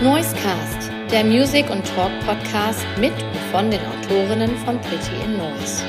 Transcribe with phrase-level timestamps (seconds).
[0.00, 5.82] Noisecast, der Music- und Talk-Podcast mit und von den Autorinnen von Pretty in Noise.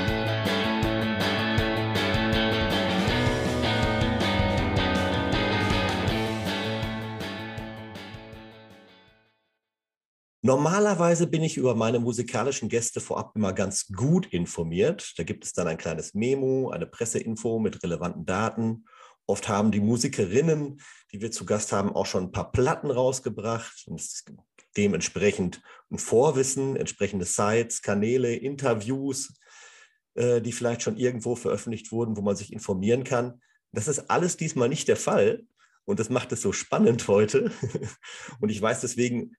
[10.41, 15.13] Normalerweise bin ich über meine musikalischen Gäste vorab immer ganz gut informiert.
[15.17, 18.85] Da gibt es dann ein kleines Memo, eine Presseinfo mit relevanten Daten.
[19.29, 20.81] Oft haben die Musikerinnen,
[21.11, 23.87] die wir zu Gast haben, auch schon ein paar Platten rausgebracht.
[24.75, 29.35] Dementsprechend ein Vorwissen, entsprechende Sites, Kanäle, Interviews,
[30.15, 33.39] äh, die vielleicht schon irgendwo veröffentlicht wurden, wo man sich informieren kann.
[33.71, 35.43] Das ist alles diesmal nicht der Fall.
[35.85, 37.51] Und das macht es so spannend heute.
[38.41, 39.35] Und ich weiß deswegen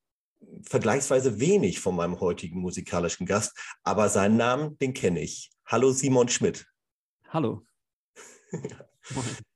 [0.63, 5.51] vergleichsweise wenig von meinem heutigen musikalischen Gast, aber seinen Namen, den kenne ich.
[5.67, 6.69] Hallo Simon Schmidt.
[7.29, 7.67] Hallo.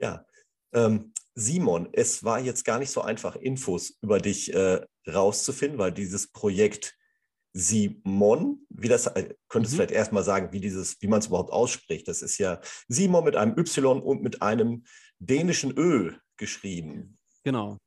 [0.00, 0.24] ja,
[0.72, 5.92] ähm, Simon, es war jetzt gar nicht so einfach, Infos über dich äh, rauszufinden, weil
[5.92, 6.96] dieses Projekt
[7.52, 9.78] Simon, wie das, äh, könntest du mhm.
[9.78, 12.08] vielleicht erstmal sagen, wie dieses, wie man es überhaupt ausspricht.
[12.08, 14.84] Das ist ja Simon mit einem Y und mit einem
[15.18, 17.18] dänischen Ö geschrieben.
[17.44, 17.78] Genau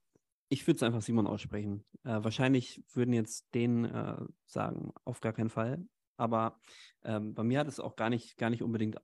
[0.52, 1.86] ich würde es einfach Simon aussprechen.
[2.04, 5.84] Äh, wahrscheinlich würden jetzt den äh, sagen, auf gar keinen Fall.
[6.22, 6.59] Aber
[7.03, 8.97] ähm, bei mir hat es auch gar nicht, gar nicht unbedingt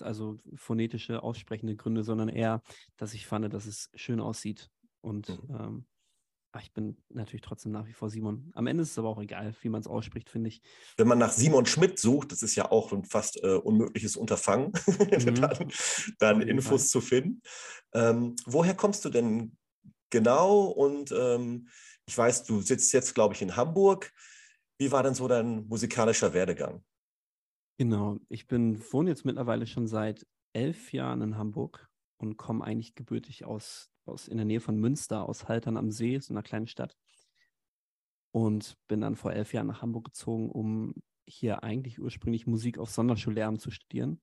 [0.00, 2.62] also phonetische, aussprechende Gründe, sondern eher,
[2.96, 4.70] dass ich fand, dass es schön aussieht.
[5.00, 5.56] Und mhm.
[5.56, 5.84] ähm,
[6.60, 8.52] ich bin natürlich trotzdem nach wie vor Simon.
[8.54, 10.60] Am Ende ist es aber auch egal, wie man es ausspricht, finde ich.
[10.98, 14.72] Wenn man nach Simon Schmidt sucht, das ist ja auch ein fast äh, unmögliches Unterfangen,
[14.86, 15.34] mhm.
[15.36, 15.72] dann,
[16.18, 16.88] dann Infos Fall.
[16.88, 17.40] zu finden.
[17.94, 19.56] Ähm, woher kommst du denn
[20.12, 20.66] genau.
[20.66, 21.68] Und ähm,
[22.06, 24.12] ich weiß, du sitzt jetzt, glaube ich, in Hamburg.
[24.78, 26.82] Wie war denn so dein musikalischer Werdegang?
[27.78, 32.94] Genau, ich bin, wohne jetzt mittlerweile schon seit elf Jahren in Hamburg und komme eigentlich
[32.94, 36.66] gebürtig aus, aus in der Nähe von Münster, aus Haltern am See, so einer kleinen
[36.66, 36.96] Stadt.
[38.30, 40.94] Und bin dann vor elf Jahren nach Hamburg gezogen, um
[41.26, 44.20] hier eigentlich ursprünglich Musik auf Sonderschullehramt zu studieren,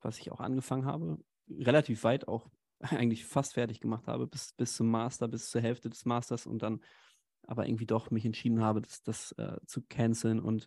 [0.00, 1.18] was ich auch angefangen habe.
[1.48, 5.88] Relativ weit auch eigentlich fast fertig gemacht habe, bis, bis zum Master, bis zur Hälfte
[5.88, 6.80] des Masters und dann
[7.46, 10.66] aber irgendwie doch mich entschieden habe, das, das äh, zu canceln und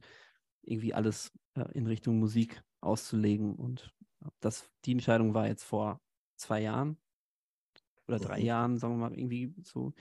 [0.61, 3.55] irgendwie alles äh, in Richtung Musik auszulegen.
[3.55, 3.93] Und
[4.39, 6.01] das, die Entscheidung war jetzt vor
[6.35, 6.97] zwei Jahren
[8.07, 8.45] oder drei mhm.
[8.45, 9.93] Jahren, sagen wir mal, irgendwie so.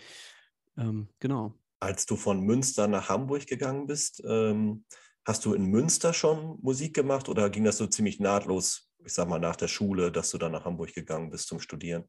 [0.76, 1.54] Ähm, genau.
[1.81, 4.84] Als du von Münster nach Hamburg gegangen bist, ähm,
[5.25, 9.28] hast du in Münster schon Musik gemacht oder ging das so ziemlich nahtlos ich sag
[9.28, 12.04] mal, nach der Schule, dass du dann nach Hamburg gegangen bist zum Studieren?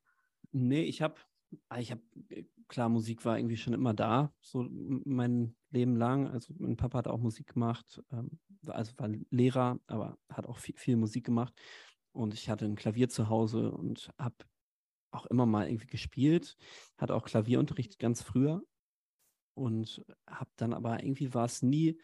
[0.51, 1.15] Nee, ich habe,
[1.77, 6.27] ich habe, äh, klar, Musik war irgendwie schon immer da, so mein Leben lang.
[6.27, 10.75] Also mein Papa hat auch Musik gemacht, ähm, also war Lehrer, aber hat auch viel,
[10.77, 11.53] viel Musik gemacht.
[12.11, 14.35] Und ich hatte ein Klavier zu Hause und habe
[15.11, 16.57] auch immer mal irgendwie gespielt,
[16.97, 18.61] hatte auch Klavierunterricht ganz früher
[19.53, 21.99] und habe dann aber irgendwie war es nie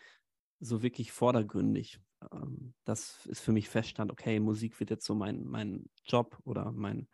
[0.60, 2.00] so wirklich vordergründig.
[2.32, 6.72] Ähm, das ist für mich feststand, okay, Musik wird jetzt so mein, mein Job oder
[6.72, 7.08] mein,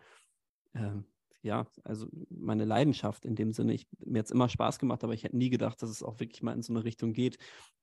[0.73, 1.01] äh,
[1.41, 3.73] ja, also meine Leidenschaft in dem Sinne.
[3.73, 6.41] Ich, mir es immer Spaß gemacht, aber ich hätte nie gedacht, dass es auch wirklich
[6.43, 7.37] mal in so eine Richtung geht,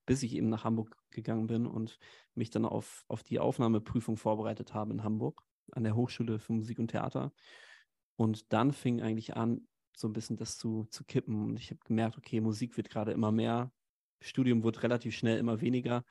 [0.05, 1.97] bis ich eben nach Hamburg gegangen bin und
[2.35, 5.41] mich dann auf, auf die Aufnahmeprüfung vorbereitet habe in Hamburg
[5.71, 7.33] an der Hochschule für Musik und Theater.
[8.15, 11.43] Und dann fing eigentlich an, so ein bisschen das zu, zu kippen.
[11.43, 13.71] Und ich habe gemerkt, okay, Musik wird gerade immer mehr.
[14.21, 16.03] Studium wurde relativ schnell immer weniger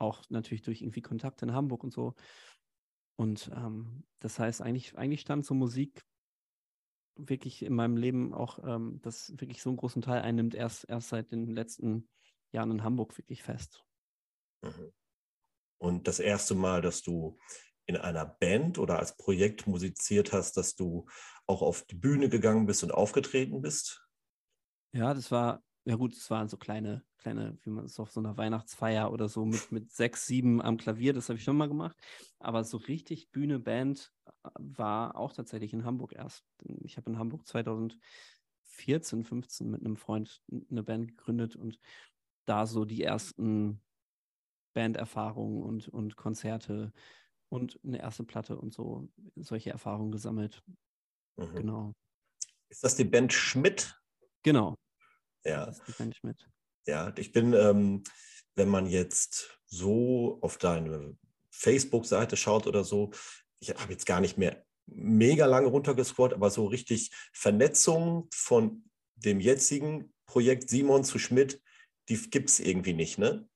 [0.00, 2.14] auch natürlich durch irgendwie Kontakte in Hamburg und so.
[3.16, 6.04] Und ähm, das heißt, eigentlich, eigentlich stand so Musik
[7.16, 11.08] wirklich in meinem Leben auch, ähm, das wirklich so einen großen Teil einnimmt, erst, erst
[11.08, 12.08] seit den letzten
[12.52, 13.84] Jahren in Hamburg wirklich fest.
[14.62, 14.92] Mhm.
[15.78, 17.38] Und das erste Mal, dass du
[17.86, 21.06] in einer Band oder als Projekt musiziert hast, dass du
[21.46, 24.06] auch auf die Bühne gegangen bist und aufgetreten bist?
[24.92, 28.20] Ja, das war ja gut, es waren so kleine, kleine, wie man es auf so
[28.20, 31.68] einer Weihnachtsfeier oder so mit, mit sechs, sieben am Klavier, das habe ich schon mal
[31.68, 31.96] gemacht.
[32.38, 34.12] Aber so richtig Bühne, Band
[34.54, 36.44] war auch tatsächlich in Hamburg erst.
[36.82, 41.78] Ich habe in Hamburg 2014, 15 mit einem Freund eine Band gegründet und
[42.46, 43.80] da so die ersten
[44.74, 46.92] Banderfahrungen und, und Konzerte
[47.48, 50.62] und eine erste Platte und so solche Erfahrungen gesammelt.
[51.36, 51.54] Mhm.
[51.54, 51.92] Genau.
[52.68, 53.96] Ist das die Band Schmidt?
[54.42, 54.76] Genau,
[55.44, 55.66] ja.
[55.66, 56.48] Das ist nicht mit.
[56.86, 58.02] Ja, ich bin, ähm,
[58.54, 61.16] wenn man jetzt so auf deine
[61.50, 63.10] Facebook-Seite schaut oder so,
[63.60, 68.84] ich habe jetzt gar nicht mehr mega lange runtergescrollt, aber so richtig Vernetzung von
[69.14, 71.62] dem jetzigen Projekt Simon zu Schmidt,
[72.08, 73.48] die gibt es irgendwie nicht, ne?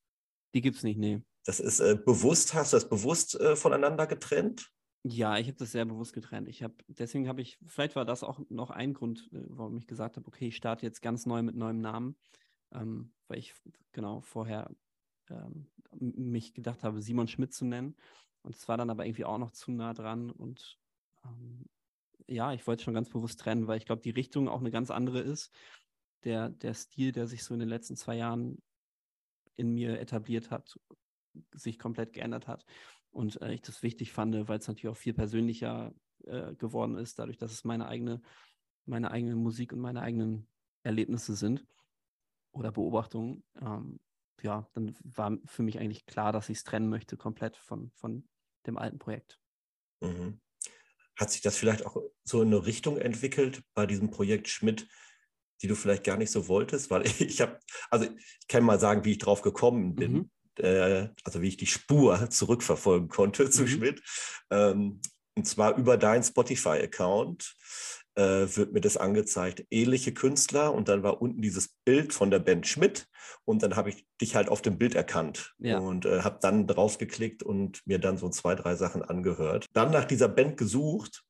[0.54, 1.22] Die gibt es nicht, nee.
[1.44, 4.70] Das ist äh, bewusst, hast du das bewusst äh, voneinander getrennt?
[5.06, 6.48] Ja, ich habe das sehr bewusst getrennt.
[6.48, 9.86] Ich habe, deswegen habe ich, vielleicht war das auch noch ein Grund, äh, warum ich
[9.86, 12.16] gesagt habe, okay, ich starte jetzt ganz neu mit neuem Namen,
[12.72, 13.54] ähm, weil ich
[13.92, 14.70] genau vorher
[15.28, 15.66] ähm,
[15.98, 17.96] mich gedacht habe, Simon Schmidt zu nennen.
[18.44, 20.30] Und es war dann aber irgendwie auch noch zu nah dran.
[20.30, 20.78] Und
[21.24, 21.64] ähm,
[22.28, 24.90] ja, ich wollte schon ganz bewusst trennen, weil ich glaube, die Richtung auch eine ganz
[24.90, 25.52] andere ist.
[26.24, 28.62] Der, der Stil, der sich so in den letzten zwei Jahren
[29.56, 30.78] in mir etabliert hat,
[31.52, 32.64] sich komplett geändert hat.
[33.10, 35.94] Und äh, ich das wichtig fand, weil es natürlich auch viel persönlicher
[36.24, 38.20] äh, geworden ist, dadurch, dass es meine eigene,
[38.86, 40.48] meine eigene Musik und meine eigenen
[40.82, 41.66] Erlebnisse sind
[42.52, 43.44] oder Beobachtungen.
[43.60, 44.00] Ähm,
[44.42, 48.28] ja, dann war für mich eigentlich klar, dass ich es trennen möchte, komplett von, von
[48.66, 49.38] dem alten Projekt.
[50.00, 50.40] Mhm.
[51.16, 54.88] Hat sich das vielleicht auch so in eine Richtung entwickelt bei diesem Projekt Schmidt,
[55.62, 56.90] die du vielleicht gar nicht so wolltest?
[56.90, 57.58] Weil ich habe,
[57.90, 60.12] also ich kann mal sagen, wie ich drauf gekommen bin.
[60.12, 63.68] Mhm äh, also wie ich die Spur zurückverfolgen konnte zu mhm.
[63.68, 64.02] Schmidt.
[64.50, 65.00] Ähm,
[65.36, 67.56] und zwar über deinen Spotify-Account
[68.16, 72.66] wird mir das angezeigt, ähnliche Künstler und dann war unten dieses Bild von der Band
[72.66, 73.08] Schmidt
[73.44, 75.78] und dann habe ich dich halt auf dem Bild erkannt ja.
[75.78, 79.66] und äh, habe dann drauf geklickt und mir dann so zwei, drei Sachen angehört.
[79.72, 81.24] Dann nach dieser Band gesucht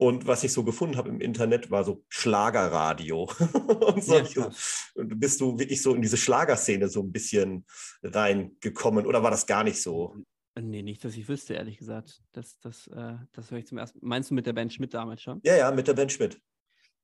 [0.00, 3.30] und was ich so gefunden habe im Internet, war so Schlagerradio.
[3.80, 4.50] und, so ja,
[4.94, 7.66] und bist du wirklich so in diese Schlagerszene so ein bisschen
[8.02, 10.16] reingekommen oder war das gar nicht so?
[10.60, 12.22] Nee, nicht, dass ich wüsste, ehrlich gesagt.
[12.32, 15.22] Das, das, äh, das höre ich zum ersten Meinst du mit der Band Schmidt damals
[15.22, 15.40] schon?
[15.44, 16.40] Ja, ja, mit der Band Schmidt.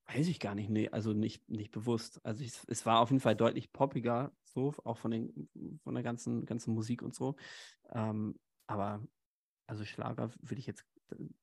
[0.06, 2.20] Weiß ich gar nicht, nee, also nicht, nicht bewusst.
[2.24, 5.48] Also ich, es war auf jeden Fall deutlich poppiger, so, auch von, den,
[5.82, 7.34] von der ganzen, ganzen Musik und so.
[7.90, 8.38] Ähm,
[8.68, 9.04] aber
[9.66, 10.84] also Schlager würde ich jetzt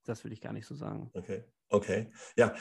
[0.04, 1.10] das würde ich gar nicht so sagen.
[1.14, 2.12] Okay, okay.
[2.38, 2.56] Ja,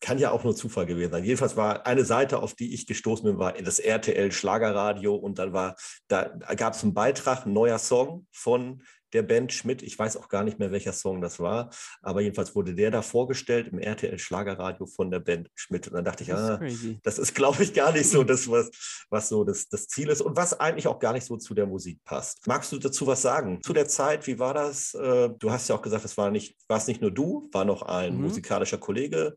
[0.00, 1.24] kann ja auch nur Zufall gewesen sein.
[1.24, 5.52] Jedenfalls war eine Seite, auf die ich gestoßen bin, war das RTL Schlagerradio und dann
[5.52, 5.76] war,
[6.08, 6.24] da
[6.56, 8.82] gab es einen Beitrag, ein neuer Song von
[9.12, 9.82] der Band Schmidt.
[9.82, 11.70] Ich weiß auch gar nicht mehr, welcher Song das war,
[12.00, 15.86] aber jedenfalls wurde der da vorgestellt im RTL Schlagerradio von der Band Schmidt.
[15.88, 18.50] Und dann dachte ich, das ah, ist das ist, glaube ich, gar nicht so das,
[18.50, 18.70] was,
[19.10, 21.66] was so das, das Ziel ist und was eigentlich auch gar nicht so zu der
[21.66, 22.46] Musik passt.
[22.46, 23.60] Magst du dazu was sagen?
[23.62, 24.94] Zu der Zeit, wie war das?
[24.94, 27.64] Äh, du hast ja auch gesagt, es war nicht, war es nicht nur du, war
[27.64, 28.22] noch ein mhm.
[28.22, 29.36] musikalischer Kollege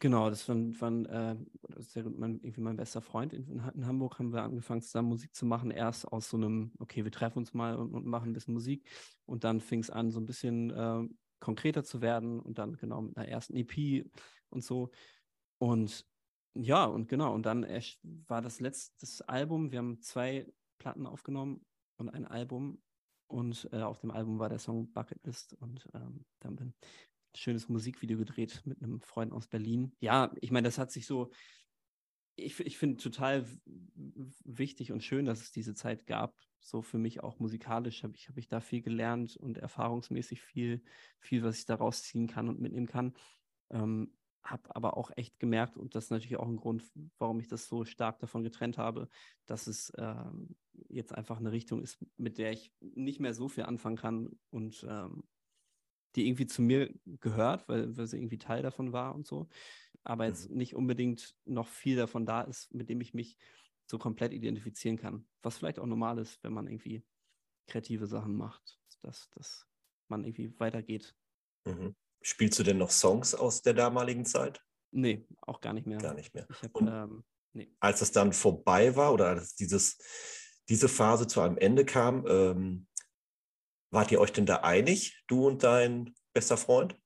[0.00, 1.36] Genau, das war, war äh,
[1.68, 3.34] das mein, irgendwie mein bester Freund.
[3.34, 5.70] In, in, Hamburg haben wir angefangen, zusammen Musik zu machen.
[5.70, 8.88] Erst aus so einem, okay, wir treffen uns mal und, und machen ein bisschen Musik.
[9.26, 11.06] Und dann fing es an, so ein bisschen äh,
[11.38, 14.06] konkreter zu werden und dann genau mit einer ersten EP
[14.48, 14.90] und so.
[15.58, 16.06] Und
[16.54, 17.66] ja, und genau, und dann
[18.26, 19.70] war das letzte Album.
[19.70, 21.60] Wir haben zwei Platten aufgenommen
[21.98, 22.80] und ein Album.
[23.26, 26.74] Und äh, auf dem Album war der Song Bucketlist und ähm, dann bin,
[27.34, 29.92] schönes Musikvideo gedreht mit einem Freund aus Berlin.
[30.00, 31.30] Ja, ich meine, das hat sich so,
[32.36, 33.46] ich, ich finde total
[34.44, 36.34] wichtig und schön, dass es diese Zeit gab.
[36.60, 40.82] So für mich auch musikalisch habe ich, hab ich da viel gelernt und erfahrungsmäßig viel,
[41.18, 43.14] viel, was ich daraus ziehen kann und mitnehmen kann.
[43.70, 46.84] Ähm, habe aber auch echt gemerkt, und das ist natürlich auch ein Grund,
[47.18, 49.08] warum ich das so stark davon getrennt habe,
[49.46, 50.54] dass es ähm,
[50.88, 54.86] jetzt einfach eine Richtung ist, mit der ich nicht mehr so viel anfangen kann und
[54.88, 55.24] ähm,
[56.16, 59.48] die irgendwie zu mir gehört, weil, weil sie irgendwie Teil davon war und so.
[60.02, 60.56] Aber jetzt mhm.
[60.56, 63.36] nicht unbedingt noch viel davon da ist, mit dem ich mich
[63.86, 65.26] so komplett identifizieren kann.
[65.42, 67.04] Was vielleicht auch normal ist, wenn man irgendwie
[67.66, 69.66] kreative Sachen macht, dass, dass
[70.08, 71.14] man irgendwie weitergeht.
[71.66, 71.94] Mhm.
[72.22, 74.62] Spielst du denn noch Songs aus der damaligen Zeit?
[74.90, 75.98] Nee, auch gar nicht mehr.
[75.98, 76.46] Gar nicht mehr.
[76.62, 77.70] Hab, ähm, nee.
[77.80, 79.98] Als es dann vorbei war oder als dieses,
[80.68, 82.86] diese Phase zu einem Ende kam, ähm,
[83.94, 86.96] Wart ihr euch denn da einig, du und dein bester Freund?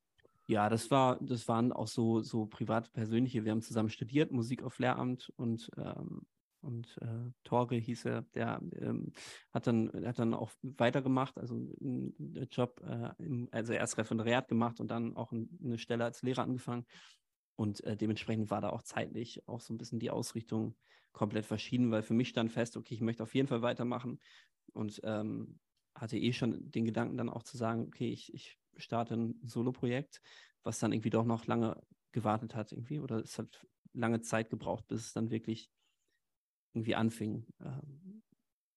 [0.47, 3.45] Ja, das war, das waren auch so, so private, persönliche.
[3.45, 6.25] Wir haben zusammen studiert, Musik auf Lehramt und, ähm,
[6.61, 9.13] und äh, Torge hieß er, der ähm,
[9.53, 14.79] hat, dann, hat dann auch weitergemacht, also einen Job, äh, im, also erst Referendariat gemacht
[14.79, 16.87] und dann auch eine Stelle als Lehrer angefangen.
[17.55, 20.75] Und äh, dementsprechend war da auch zeitlich auch so ein bisschen die Ausrichtung
[21.11, 24.19] komplett verschieden, weil für mich stand fest, okay, ich möchte auf jeden Fall weitermachen.
[24.73, 25.59] Und ähm,
[25.95, 30.21] hatte eh schon den Gedanken dann auch zu sagen, okay, ich, ich starte ein Solo-Projekt,
[30.63, 31.81] was dann irgendwie doch noch lange
[32.11, 35.71] gewartet hat irgendwie oder es hat lange Zeit gebraucht, bis es dann wirklich
[36.73, 37.81] irgendwie anfing äh,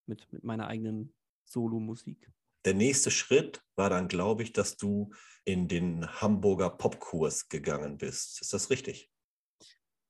[0.06, 1.14] mit, mit meiner eigenen
[1.44, 2.30] Solo-Musik.
[2.64, 5.12] Der nächste Schritt war dann, glaube ich, dass du
[5.44, 8.40] in den Hamburger Popkurs gegangen bist.
[8.40, 9.10] Ist das richtig?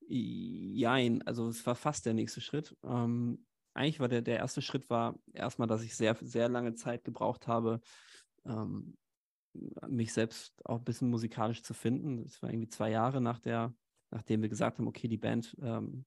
[0.09, 2.77] Jein, also es war fast der nächste Schritt.
[2.85, 7.05] Ähm, eigentlich war der, der erste Schritt war erstmal, dass ich sehr, sehr lange Zeit
[7.05, 7.81] gebraucht habe,
[8.45, 8.97] ähm,
[9.89, 12.25] mich selbst auch ein bisschen musikalisch zu finden.
[12.25, 13.75] Das war irgendwie zwei Jahre nach der,
[14.11, 16.05] nachdem wir gesagt haben, okay, die Band, ähm,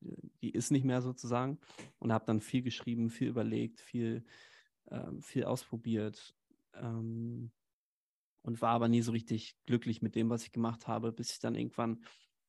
[0.00, 1.58] die ist nicht mehr sozusagen.
[1.98, 4.24] Und habe dann viel geschrieben, viel überlegt, viel,
[4.90, 6.34] ähm, viel ausprobiert.
[6.74, 7.50] Ähm,
[8.42, 11.38] und war aber nie so richtig glücklich mit dem, was ich gemacht habe, bis ich
[11.38, 12.04] dann irgendwann,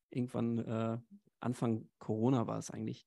[0.08, 0.98] irgendwann äh,
[1.40, 3.06] Anfang Corona war es eigentlich,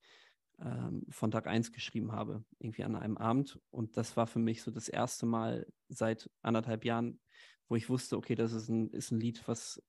[0.60, 3.60] ähm, von Tag 1 geschrieben habe, irgendwie an einem Abend.
[3.70, 7.20] Und das war für mich so das erste Mal seit anderthalb Jahren,
[7.68, 9.82] wo ich wusste, okay, das ist ein, ist ein Lied, was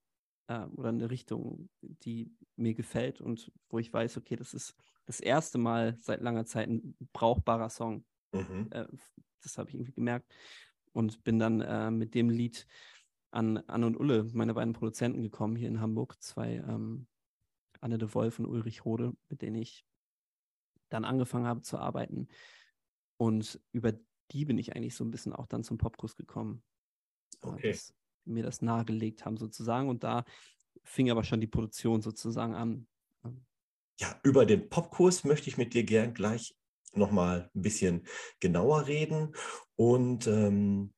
[0.48, 5.20] äh, oder eine Richtung, die mir gefällt und wo ich weiß, okay, das ist das
[5.20, 8.06] erste Mal seit langer Zeit ein brauchbarer Song.
[8.32, 8.68] Mhm.
[8.72, 8.88] Äh,
[9.42, 10.34] das habe ich irgendwie gemerkt
[10.94, 12.66] und bin dann äh, mit dem Lied
[13.32, 16.16] an Anne und Ulle, meine beiden Produzenten, gekommen hier in Hamburg.
[16.22, 17.08] Zwei, ähm,
[17.82, 19.86] Anne de Wolf und Ulrich Rode, mit denen ich
[20.90, 22.28] dann angefangen habe zu arbeiten.
[23.18, 23.94] Und über
[24.32, 26.64] die bin ich eigentlich so ein bisschen auch dann zum Popkurs gekommen.
[27.42, 27.72] Okay.
[27.72, 27.94] Dass
[28.26, 29.90] mir das nahegelegt haben sozusagen.
[29.90, 30.26] Und da
[30.84, 32.88] fing aber schon die Produktion sozusagen an.
[34.00, 36.56] Ja, über den Popkurs möchte ich mit dir gern gleich
[36.94, 38.08] nochmal ein bisschen
[38.40, 39.36] genauer reden.
[39.76, 40.94] Und ähm,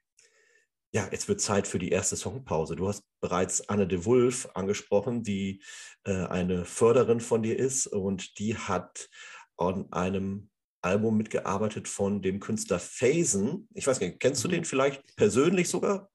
[0.94, 2.76] ja, jetzt wird Zeit für die erste Songpause.
[2.76, 5.62] Du hast bereits Anne de Wulf angesprochen, die
[6.06, 9.10] äh, eine Förderin von dir ist und die hat
[9.58, 10.50] an einem
[10.82, 13.68] Album mitgearbeitet von dem Künstler Phasen.
[13.74, 14.54] Ich weiß nicht, kennst du mhm.
[14.54, 16.10] den vielleicht persönlich sogar?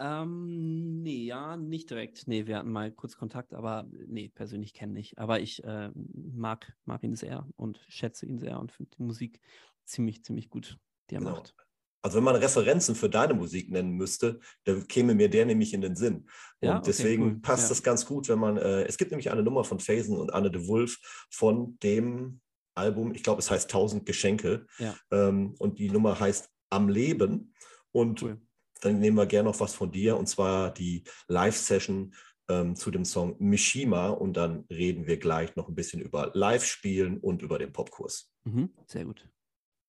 [0.00, 2.28] Ähm, nee, ja, nicht direkt.
[2.28, 5.18] Nee, wir hatten mal kurz Kontakt, aber nee, persönlich kenne ich.
[5.18, 9.40] Aber ich äh, mag, mag ihn sehr und schätze ihn sehr und finde die Musik
[9.84, 10.78] ziemlich, ziemlich gut,
[11.10, 11.32] die er genau.
[11.32, 11.54] macht.
[12.00, 15.80] Also wenn man Referenzen für deine Musik nennen müsste, da käme mir der nämlich in
[15.80, 16.28] den Sinn.
[16.60, 17.40] Und ja, okay, deswegen cool.
[17.40, 17.68] passt ja.
[17.70, 20.50] das ganz gut, wenn man, äh, es gibt nämlich eine Nummer von Phasen und Anne
[20.50, 20.96] de Wolf
[21.28, 22.40] von dem
[22.78, 24.66] Album, ich glaube, es heißt 1000 Geschenke.
[24.78, 24.94] Ja.
[25.10, 27.54] Ähm, und die Nummer heißt Am Leben.
[27.92, 28.38] Und cool
[28.80, 32.14] dann nehmen wir gerne noch was von dir und zwar die Live-Session
[32.48, 37.18] ähm, zu dem Song Mishima und dann reden wir gleich noch ein bisschen über Live-Spielen
[37.18, 38.32] und über den Popkurs.
[38.44, 39.28] Mhm, sehr gut.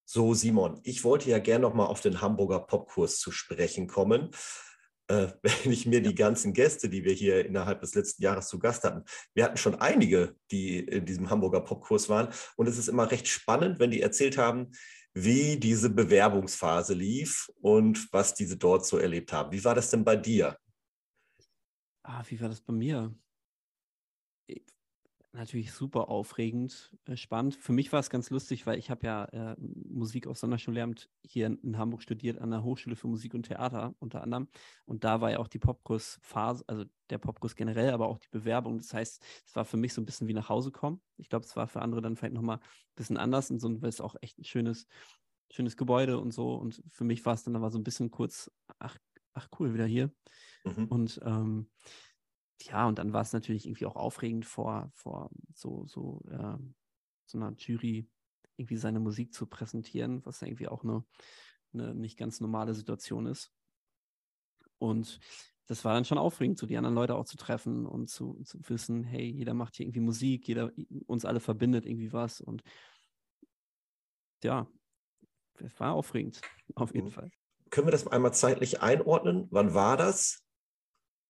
[0.05, 4.31] So, Simon, ich wollte ja gerne noch mal auf den Hamburger Popkurs zu sprechen kommen.
[5.09, 8.59] Äh, wenn ich mir die ganzen Gäste, die wir hier innerhalb des letzten Jahres zu
[8.59, 12.29] Gast hatten, wir hatten schon einige, die in diesem Hamburger Popkurs waren.
[12.55, 14.71] Und es ist immer recht spannend, wenn die erzählt haben,
[15.13, 19.51] wie diese Bewerbungsphase lief und was diese dort so erlebt haben.
[19.51, 20.57] Wie war das denn bei dir?
[22.03, 23.13] Ah, wie war das bei mir?
[25.39, 27.55] Natürlich super aufregend, äh, spannend.
[27.55, 31.47] Für mich war es ganz lustig, weil ich habe ja äh, Musik auf Sonderschullehramt hier
[31.47, 34.49] in, in, Hamburg studiert, an der Hochschule für Musik und Theater unter anderem.
[34.83, 38.79] Und da war ja auch die Popkurs-Phase, also der Popkurs generell, aber auch die Bewerbung.
[38.79, 40.99] Das heißt, es war für mich so ein bisschen wie nach Hause kommen.
[41.15, 43.87] Ich glaube, es war für andere dann vielleicht nochmal ein bisschen anders, und so, weil
[43.87, 44.87] es auch echt ein schönes,
[45.49, 46.53] schönes Gebäude und so.
[46.53, 48.97] Und für mich war es dann aber so ein bisschen kurz, ach,
[49.31, 50.11] ach cool, wieder hier.
[50.65, 50.87] Mhm.
[50.87, 51.69] Und ähm,
[52.61, 56.57] ja, und dann war es natürlich irgendwie auch aufregend vor, vor so, so, äh,
[57.25, 58.07] so einer Jury
[58.57, 61.03] irgendwie seine Musik zu präsentieren, was irgendwie auch eine,
[61.73, 63.51] eine nicht ganz normale Situation ist.
[64.77, 65.19] Und
[65.67, 68.59] das war dann schon aufregend, so die anderen Leute auch zu treffen und zu, zu
[68.67, 70.71] wissen, hey, jeder macht hier irgendwie Musik, jeder,
[71.05, 72.41] uns alle verbindet irgendwie was.
[72.41, 72.63] Und
[74.43, 74.67] ja,
[75.59, 76.41] es war aufregend,
[76.75, 77.11] auf jeden mhm.
[77.11, 77.31] Fall.
[77.69, 79.47] Können wir das einmal zeitlich einordnen?
[79.51, 80.43] Wann war das?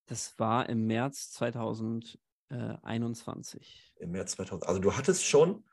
[0.10, 3.94] Das war im März 2021.
[3.98, 4.68] Im März 2000.
[4.68, 5.64] Also du hattest schon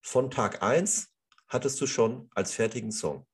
[0.00, 1.14] von Tag 1
[1.46, 3.24] hattest du schon als fertigen Song.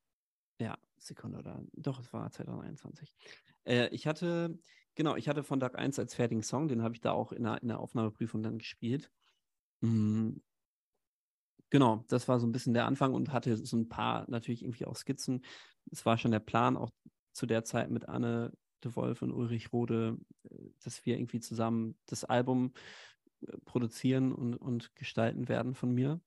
[0.61, 3.17] Ja, Sekunde oder doch, es war 2021.
[3.65, 4.59] Äh, ich hatte,
[4.95, 7.45] genau, ich hatte von Tag 1 als fertigen Song, den habe ich da auch in
[7.45, 9.11] der, in der Aufnahmeprüfung dann gespielt.
[9.81, 10.43] Mhm.
[11.71, 14.85] Genau, das war so ein bisschen der Anfang und hatte so ein paar natürlich irgendwie
[14.85, 15.43] auch Skizzen.
[15.91, 16.91] Es war schon der Plan, auch
[17.33, 18.53] zu der Zeit mit Anne
[18.85, 22.73] de Wolf und Ulrich Rode, äh, dass wir irgendwie zusammen das Album
[23.43, 26.21] äh, produzieren und, und gestalten werden von mir.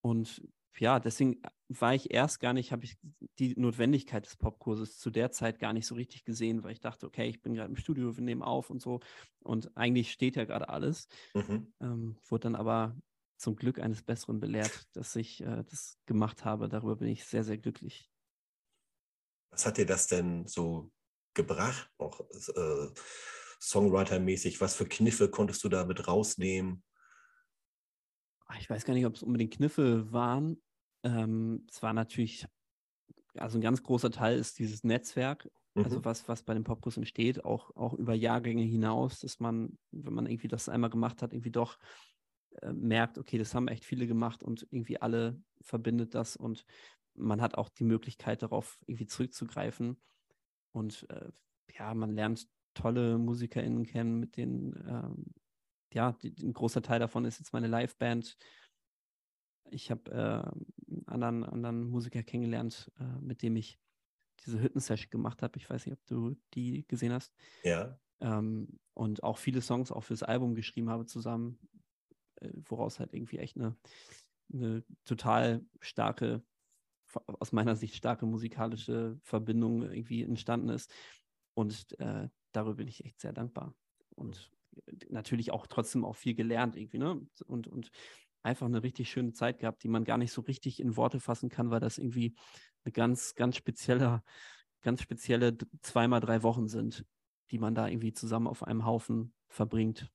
[0.00, 0.42] Und
[0.78, 2.96] ja, deswegen war ich erst gar nicht, habe ich
[3.38, 7.06] die Notwendigkeit des Popkurses zu der Zeit gar nicht so richtig gesehen, weil ich dachte,
[7.06, 9.00] okay, ich bin gerade im Studio, wir nehmen auf und so.
[9.40, 11.08] Und eigentlich steht ja gerade alles.
[11.34, 11.72] Mhm.
[11.80, 12.96] Ähm, wurde dann aber
[13.36, 16.68] zum Glück eines Besseren belehrt, dass ich äh, das gemacht habe.
[16.68, 18.10] Darüber bin ich sehr, sehr glücklich.
[19.50, 20.90] Was hat dir das denn so
[21.38, 22.88] gebracht, auch äh,
[23.60, 24.60] Songwriter-mäßig?
[24.60, 26.82] Was für Kniffe konntest du da mit rausnehmen?
[28.46, 30.60] Ah, ich weiß gar nicht, ob es unbedingt Kniffe waren.
[31.02, 32.46] Ähm, es war natürlich,
[33.34, 35.84] also ein ganz großer Teil ist dieses Netzwerk, also mhm.
[35.84, 40.14] also was, was bei dem Popkurs entsteht, auch, auch über Jahrgänge hinaus, dass man, wenn
[40.14, 41.78] man irgendwie das einmal gemacht hat, irgendwie doch
[42.62, 46.64] äh, merkt, okay, das haben echt viele gemacht und irgendwie alle verbindet das und
[47.14, 50.00] man hat auch die Möglichkeit darauf irgendwie zurückzugreifen.
[50.78, 51.30] Und äh,
[51.76, 55.34] ja, man lernt tolle MusikerInnen kennen, mit denen, ähm,
[55.92, 58.38] ja, die, ein großer Teil davon ist jetzt meine Liveband.
[59.70, 63.78] Ich habe äh, einen anderen, anderen Musiker kennengelernt, äh, mit dem ich
[64.46, 65.58] diese Hütten-Session gemacht habe.
[65.58, 67.34] Ich weiß nicht, ob du die gesehen hast.
[67.64, 67.98] Ja.
[68.20, 71.58] Ähm, und auch viele Songs auch fürs Album geschrieben habe zusammen,
[72.36, 73.76] äh, woraus halt irgendwie echt eine,
[74.52, 76.42] eine total starke,
[77.26, 80.92] aus meiner Sicht starke musikalische Verbindung irgendwie entstanden ist.
[81.54, 83.74] Und äh, darüber bin ich echt sehr dankbar.
[84.14, 84.50] Und
[85.08, 87.20] natürlich auch trotzdem auch viel gelernt irgendwie, ne?
[87.46, 87.90] Und, und
[88.42, 91.48] einfach eine richtig schöne Zeit gehabt, die man gar nicht so richtig in Worte fassen
[91.48, 92.34] kann, weil das irgendwie
[92.84, 94.22] eine ganz, ganz spezielle,
[94.82, 97.04] ganz spezielle zweimal drei Wochen sind,
[97.50, 100.10] die man da irgendwie zusammen auf einem Haufen verbringt.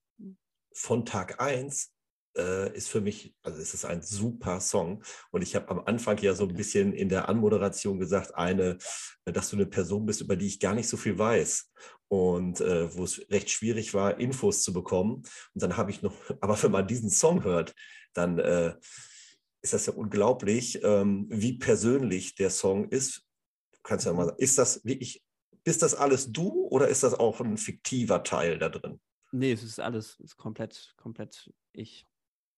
[0.73, 1.92] Von Tag 1
[2.37, 5.03] äh, ist für mich, also es ist ein super Song.
[5.31, 8.77] Und ich habe am Anfang ja so ein bisschen in der Anmoderation gesagt, eine,
[9.25, 11.71] dass du eine Person bist, über die ich gar nicht so viel weiß.
[12.07, 15.23] Und äh, wo es recht schwierig war, Infos zu bekommen.
[15.53, 17.73] Und dann habe ich noch, aber wenn man diesen Song hört,
[18.13, 18.75] dann äh,
[19.61, 23.23] ist das ja unglaublich, ähm, wie persönlich der Song ist.
[23.71, 25.23] Du kannst ja mal sagen, ist das wirklich,
[25.63, 28.99] bist das alles du oder ist das auch ein fiktiver Teil da drin?
[29.31, 32.07] Nee, es ist alles, ist komplett, komplett ich.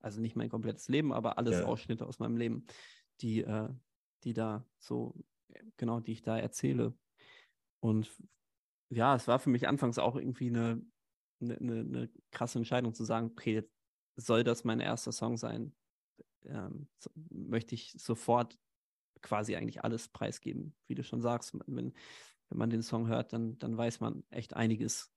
[0.06, 1.66] Also nicht mein komplettes Leben, aber alles ja.
[1.66, 2.68] Ausschnitte aus meinem Leben,
[3.22, 3.70] die, äh,
[4.24, 5.16] die da so,
[5.78, 6.94] genau, die ich da erzähle.
[7.80, 8.16] Und
[8.92, 10.80] ja, es war für mich anfangs auch irgendwie eine,
[11.42, 13.74] eine, eine krasse Entscheidung zu sagen, okay, jetzt
[14.16, 15.76] soll das mein erster Song sein?
[16.44, 18.60] Ähm, so, möchte ich sofort
[19.24, 21.58] quasi eigentlich alles preisgeben, wie du schon sagst.
[21.66, 21.96] Wenn,
[22.50, 25.12] wenn man den Song hört, dann, dann weiß man echt einiges.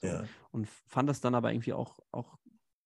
[0.00, 0.08] So.
[0.08, 0.24] Ja.
[0.50, 2.36] Und fand das dann aber irgendwie auch, auch,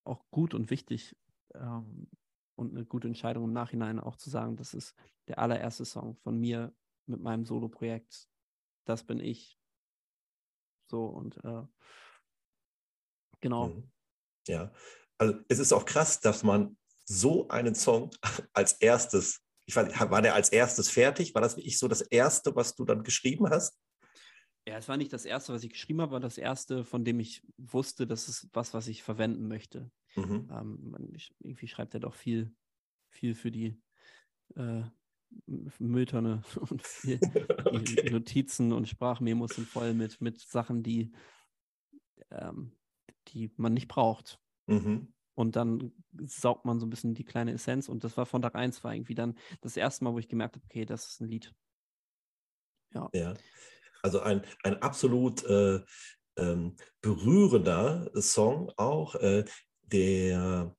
[0.04, 1.16] auch gut und wichtig
[1.54, 2.08] ähm,
[2.56, 4.94] und eine gute Entscheidung im Nachhinein auch zu sagen, das ist
[5.28, 6.74] der allererste Song von mir
[7.06, 8.28] mit meinem Solo-Projekt.
[8.84, 9.58] Das bin ich.
[10.90, 11.62] So und äh,
[13.40, 13.68] genau.
[13.68, 13.90] Mhm.
[14.48, 14.72] Ja,
[15.18, 18.10] also es ist auch krass, dass man so einen Song
[18.52, 21.34] als erstes, ich weiß, war der als erstes fertig?
[21.34, 23.78] War das wie ich so das erste, was du dann geschrieben hast?
[24.66, 27.18] Ja, es war nicht das erste, was ich geschrieben habe, aber das erste, von dem
[27.20, 29.90] ich wusste, das ist was, was ich verwenden möchte.
[30.16, 30.48] Mhm.
[30.50, 32.54] Ähm, ich, irgendwie schreibt er doch viel,
[33.08, 33.80] viel für die
[34.56, 34.82] äh,
[35.78, 37.20] Mülltonne und viel,
[37.64, 38.02] okay.
[38.04, 41.12] die Notizen und Sprachmemos sind voll mit, mit Sachen, die,
[42.30, 42.72] ähm,
[43.28, 44.40] die man nicht braucht.
[44.66, 45.12] Mhm.
[45.34, 45.92] Und dann
[46.26, 47.88] saugt man so ein bisschen die kleine Essenz.
[47.88, 50.56] Und das war von Tag 1 war irgendwie dann das erste Mal, wo ich gemerkt
[50.56, 51.54] habe, okay, das ist ein Lied.
[52.92, 53.08] Ja.
[53.14, 53.34] ja.
[54.02, 55.80] Also ein, ein absolut äh,
[56.36, 59.44] ähm, berührender Song auch, äh,
[59.92, 60.76] der,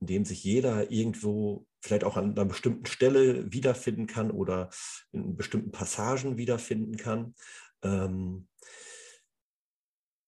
[0.00, 4.70] in dem sich jeder irgendwo vielleicht auch an einer bestimmten Stelle wiederfinden kann oder
[5.12, 7.34] in bestimmten Passagen wiederfinden kann.
[7.82, 8.48] Ähm,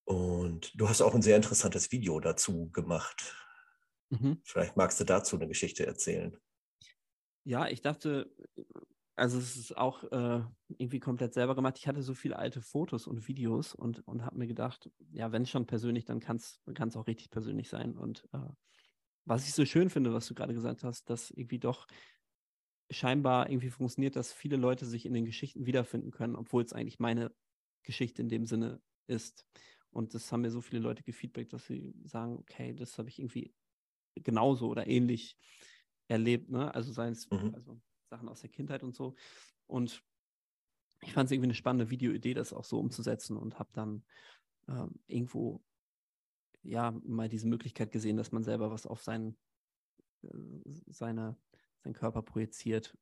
[0.04, 3.35] und du hast auch ein sehr interessantes Video dazu gemacht.
[4.11, 4.40] Mhm.
[4.44, 6.37] Vielleicht magst du dazu eine Geschichte erzählen.
[7.44, 8.35] Ja, ich dachte,
[9.16, 10.42] also es ist auch äh,
[10.80, 11.76] irgendwie komplett selber gemacht.
[11.78, 15.44] Ich hatte so viele alte Fotos und Videos und, und habe mir gedacht, ja, wenn
[15.44, 17.98] schon persönlich, dann kann es auch richtig persönlich sein.
[17.98, 18.38] Und äh,
[19.26, 21.86] was ich so schön finde, was du gerade gesagt hast, dass irgendwie doch
[22.90, 26.98] scheinbar irgendwie funktioniert, dass viele Leute sich in den Geschichten wiederfinden können, obwohl es eigentlich
[26.98, 27.30] meine
[27.82, 29.46] Geschichte in dem Sinne ist.
[29.90, 33.18] Und das haben mir so viele Leute gefeedbackt, dass sie sagen, okay, das habe ich
[33.18, 33.52] irgendwie
[34.14, 35.36] genauso oder ähnlich
[36.08, 36.74] erlebt, ne?
[36.74, 37.54] Also seien es mhm.
[37.54, 39.14] also Sachen aus der Kindheit und so.
[39.66, 40.02] Und
[41.02, 44.04] ich fand es irgendwie eine spannende Videoidee, das auch so umzusetzen und habe dann
[44.68, 45.62] ähm, irgendwo
[46.62, 49.36] ja mal diese Möglichkeit gesehen, dass man selber was auf seinen,
[50.22, 50.28] äh,
[50.86, 51.36] seine,
[51.82, 52.96] seinen Körper projiziert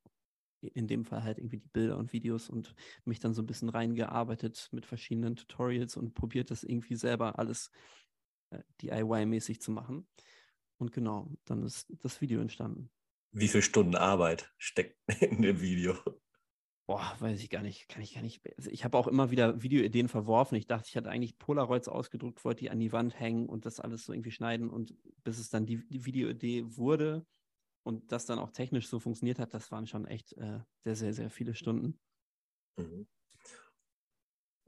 [0.61, 3.68] in dem Fall halt irgendwie die Bilder und Videos und mich dann so ein bisschen
[3.68, 7.70] reingearbeitet mit verschiedenen Tutorials und probiert das irgendwie selber alles
[8.50, 10.08] äh, DIY-mäßig zu machen.
[10.78, 12.90] Und genau, dann ist das Video entstanden.
[13.32, 15.94] Wie viele Stunden Arbeit steckt in dem Video?
[16.88, 18.40] Boah, weiß ich gar nicht, kann ich gar nicht.
[18.57, 20.55] Also ich habe auch immer wieder Videoideen verworfen.
[20.57, 23.79] Ich dachte, ich hatte eigentlich Polaroids ausgedruckt, wollte die an die Wand hängen und das
[23.79, 24.70] alles so irgendwie schneiden.
[24.70, 27.27] Und bis es dann die, die Videoidee wurde,
[27.88, 31.14] und das dann auch technisch so funktioniert hat, das waren schon echt äh, sehr, sehr,
[31.14, 31.98] sehr viele Stunden.
[32.77, 33.07] Mhm.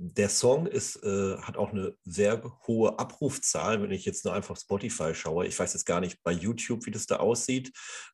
[0.03, 4.57] Der Song ist, äh, hat auch eine sehr hohe Abrufzahl, wenn ich jetzt nur einfach
[4.57, 5.47] Spotify schaue.
[5.47, 7.71] Ich weiß jetzt gar nicht bei YouTube, wie das da aussieht.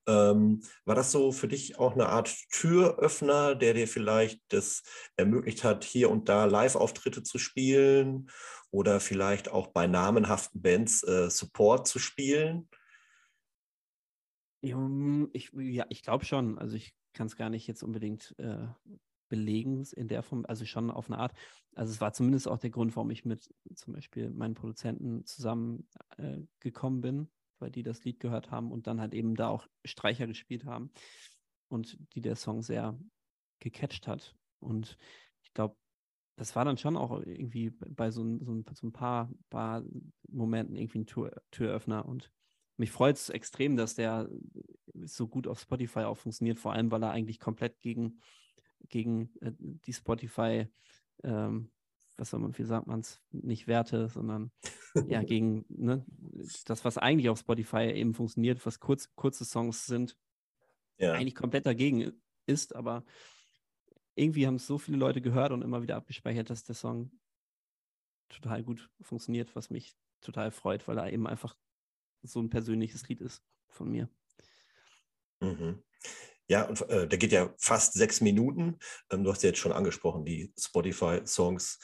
[0.09, 4.83] Ähm, war das so für dich auch eine Art Türöffner, der dir vielleicht das
[5.16, 8.33] ermöglicht hat, hier und da Live-Auftritte zu spielen
[8.72, 12.68] oder vielleicht auch bei namenhaften Bands äh, Support zu spielen?
[14.61, 16.59] Ich, ja, ich glaube schon.
[16.59, 18.66] Also ich kann es gar nicht jetzt unbedingt äh,
[19.28, 21.34] belegen in der Form, also schon auf eine Art.
[21.74, 25.88] Also es war zumindest auch der Grund, warum ich mit zum Beispiel meinen Produzenten zusammen
[26.18, 30.26] äh, bin, weil die das Lied gehört haben und dann halt eben da auch Streicher
[30.26, 30.90] gespielt haben
[31.68, 32.98] und die der Song sehr
[33.60, 34.34] gecatcht hat.
[34.60, 34.96] Und
[35.42, 35.76] ich glaube,
[36.36, 39.82] das war dann schon auch irgendwie bei so, so, so ein paar, paar
[40.28, 42.30] Momenten irgendwie ein Tür, Türöffner und
[42.78, 44.28] mich freut es extrem, dass der
[45.04, 48.20] so gut auf Spotify auch funktioniert, vor allem weil er eigentlich komplett gegen,
[48.88, 50.68] gegen äh, die Spotify,
[51.22, 51.70] ähm,
[52.16, 54.50] was soll man, wie sagt man es, nicht Werte, sondern
[55.08, 56.04] ja, gegen ne,
[56.64, 60.16] das, was eigentlich auf Spotify eben funktioniert, was kurz, kurze Songs sind,
[60.98, 61.12] ja.
[61.12, 62.12] eigentlich komplett dagegen
[62.46, 63.04] ist, aber
[64.14, 67.10] irgendwie haben es so viele Leute gehört und immer wieder abgespeichert, dass der Song
[68.28, 71.56] total gut funktioniert, was mich total freut, weil er eben einfach
[72.22, 74.08] so ein persönliches Lied ist von mir.
[75.40, 75.82] Mhm.
[76.48, 78.78] Ja, und äh, der geht ja fast sechs Minuten.
[79.11, 81.78] Ähm, du hast ja jetzt schon angesprochen, die Spotify-Songs.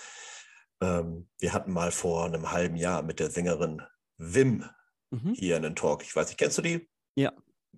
[0.80, 3.82] Ähm, wir hatten mal vor einem halben Jahr mit der Sängerin
[4.18, 4.64] Wim
[5.10, 5.34] mhm.
[5.34, 6.02] hier einen Talk.
[6.02, 6.88] Ich weiß nicht, kennst du die?
[7.16, 7.32] Ja.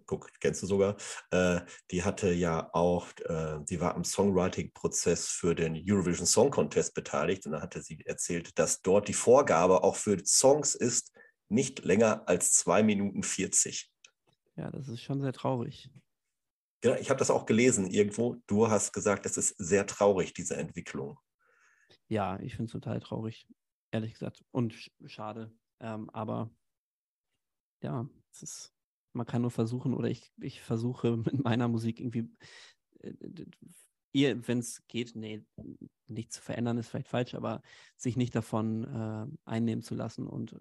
[0.07, 0.97] Guck, kennst du sogar.
[1.31, 6.95] Äh, die hatte ja auch, äh, die war am Songwriting-Prozess für den Eurovision Song Contest
[6.95, 7.47] beteiligt.
[7.47, 11.13] Und da hatte sie erzählt, dass dort die Vorgabe auch für Songs ist,
[11.49, 13.91] nicht länger als zwei Minuten 40.
[14.57, 15.91] Ja, das ist schon sehr traurig.
[16.85, 18.37] Ja, ich habe das auch gelesen irgendwo.
[18.47, 21.19] Du hast gesagt, es ist sehr traurig, diese Entwicklung.
[22.09, 23.49] Ja, ich finde es total traurig,
[23.91, 24.45] ehrlich gesagt.
[24.51, 25.51] Und schade.
[25.81, 26.51] Ähm, aber
[27.83, 28.75] ja, es ist,
[29.15, 32.29] man kann nur versuchen, oder ich, ich versuche mit meiner Musik irgendwie,
[33.01, 33.15] äh,
[34.13, 35.43] wenn es geht, nee,
[36.07, 37.63] nichts zu verändern ist vielleicht falsch, aber
[37.97, 40.55] sich nicht davon äh, einnehmen zu lassen und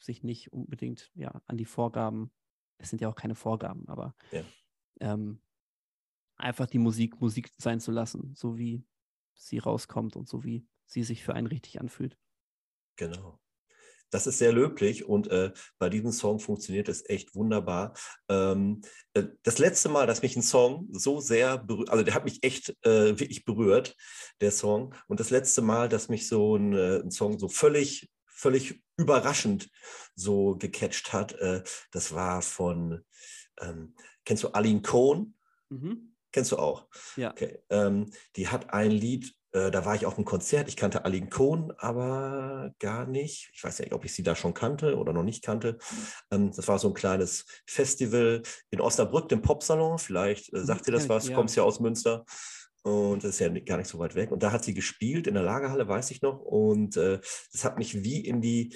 [0.00, 2.32] sich nicht unbedingt ja, an die Vorgaben,
[2.78, 4.42] es sind ja auch keine Vorgaben, aber ja.
[4.98, 5.40] ähm,
[6.42, 8.84] einfach die Musik Musik sein zu lassen, so wie
[9.34, 12.16] sie rauskommt und so wie sie sich für einen richtig anfühlt.
[12.96, 13.38] Genau.
[14.10, 17.94] Das ist sehr löblich und äh, bei diesem Song funktioniert es echt wunderbar.
[18.28, 18.82] Ähm,
[19.14, 22.44] äh, das letzte Mal, dass mich ein Song so sehr berührt, also der hat mich
[22.44, 23.96] echt äh, wirklich berührt,
[24.42, 24.94] der Song.
[25.08, 28.10] Und das letzte Mal, dass mich so ein, äh, ein Song so völlig
[28.42, 29.70] völlig überraschend
[30.16, 31.32] so gecatcht hat.
[31.34, 33.04] Äh, das war von,
[33.60, 35.34] ähm, kennst du Aline Cohn?
[35.70, 36.11] Mhm.
[36.32, 36.86] Kennst du auch?
[37.16, 37.30] Ja.
[37.30, 37.58] Okay.
[37.70, 40.68] Ähm, die hat ein Lied, äh, da war ich auf einem Konzert.
[40.68, 43.50] Ich kannte Aline Cohn, aber gar nicht.
[43.54, 45.78] Ich weiß nicht, ob ich sie da schon kannte oder noch nicht kannte.
[46.30, 49.98] Ähm, das war so ein kleines Festival in Osnabrück, dem Popsalon.
[49.98, 51.36] Vielleicht äh, sagt dir das was, ja.
[51.36, 52.24] kommst ja aus Münster.
[52.82, 54.32] Und das ist ja gar nicht so weit weg.
[54.32, 56.40] Und da hat sie gespielt in der Lagerhalle, weiß ich noch.
[56.40, 57.20] Und äh,
[57.52, 58.74] das hat mich wie in die,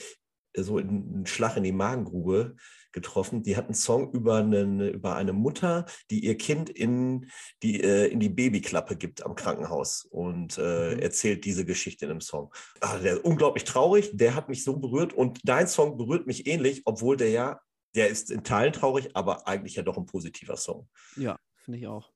[0.62, 2.56] so in einen Schlag in die Magengrube
[2.96, 3.42] getroffen.
[3.42, 7.30] Die hat einen Song über, einen, über eine Mutter, die ihr Kind in
[7.62, 11.00] die, äh, in die Babyklappe gibt am Krankenhaus und äh, mhm.
[11.00, 12.52] erzählt diese Geschichte in einem Song.
[12.80, 16.46] Ah, der ist unglaublich traurig, der hat mich so berührt und dein Song berührt mich
[16.46, 17.60] ähnlich, obwohl der ja,
[17.94, 20.88] der ist in Teilen traurig, aber eigentlich ja doch ein positiver Song.
[21.16, 22.15] Ja, finde ich auch.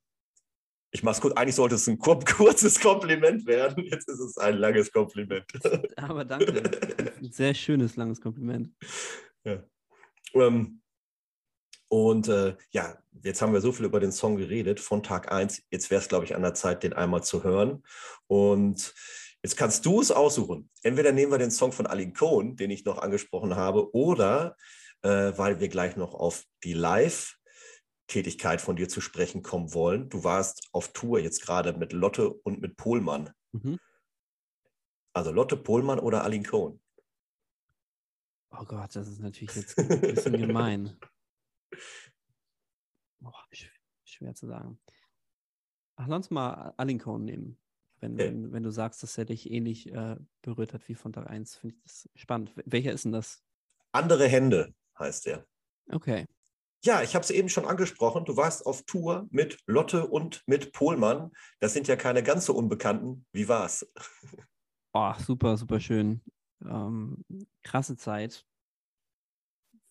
[0.92, 3.84] Ich mach's kurz, eigentlich sollte es ein kurzes Kompliment werden.
[3.84, 5.44] Jetzt ist es ein langes Kompliment.
[5.96, 6.62] Aber danke.
[7.20, 8.70] Ein sehr schönes, langes Kompliment.
[9.44, 9.62] Ja.
[10.34, 10.80] Ähm,
[11.88, 15.64] und äh, ja, jetzt haben wir so viel über den Song geredet von Tag 1.
[15.70, 17.82] Jetzt wäre es, glaube ich, an der Zeit, den einmal zu hören.
[18.28, 18.94] Und
[19.42, 20.70] jetzt kannst du es aussuchen.
[20.82, 24.56] Entweder nehmen wir den Song von Aline Cohn, den ich noch angesprochen habe, oder
[25.02, 27.39] äh, weil wir gleich noch auf die Live-
[28.10, 30.08] Tätigkeit von dir zu sprechen kommen wollen.
[30.10, 33.30] Du warst auf Tour jetzt gerade mit Lotte und mit Pohlmann.
[33.52, 33.78] Mhm.
[35.12, 36.80] Also Lotte Pohlmann oder Aline Cohn?
[38.50, 40.98] Oh Gott, das ist natürlich jetzt ein bisschen gemein.
[43.22, 43.30] Oh,
[44.02, 44.80] schwer zu sagen.
[45.96, 47.58] Ach, lass uns mal Aline Cohn nehmen.
[48.00, 48.28] Wenn, okay.
[48.28, 51.56] wenn, wenn, du sagst, dass er dich ähnlich äh, berührt hat wie von Tag 1,
[51.56, 52.50] finde ich das spannend.
[52.64, 53.44] Welcher ist denn das?
[53.92, 55.46] Andere Hände heißt er.
[55.90, 56.26] Okay.
[56.82, 58.24] Ja, ich habe es eben schon angesprochen.
[58.24, 61.30] Du warst auf Tour mit Lotte und mit Pohlmann.
[61.58, 63.26] Das sind ja keine ganz so Unbekannten.
[63.32, 63.86] Wie war's?
[64.92, 66.20] Oh, super, super schön.
[66.64, 67.24] Ähm,
[67.62, 68.46] krasse Zeit.